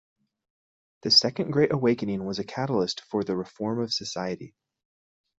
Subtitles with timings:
[1.03, 4.55] The Second Great Awakening was a catalyst for the reform of society.